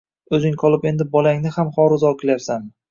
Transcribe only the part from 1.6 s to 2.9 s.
xoru-zor qilyapsanmi?